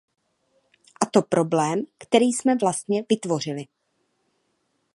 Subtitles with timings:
[1.03, 3.65] A to problém, který jsme vlastně vytvořili.